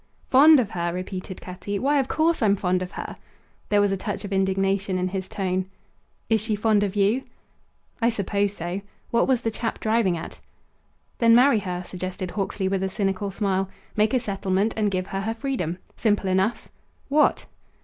[0.25, 1.77] "Fond of her!" repeated Cutty.
[1.77, 3.17] "Why, of course I'm fond of her!"
[3.69, 5.67] There was a touch of indignation in his tone.
[6.27, 7.21] "Is she fond of you?"
[8.01, 10.39] "I suppose so." What was the chap driving at?
[11.19, 15.21] "Then marry her," suggested Hawksley with a cynical smile; "make a settlement and give her
[15.21, 15.77] her freedom.
[15.97, 16.67] Simple enough.
[17.07, 17.45] What?"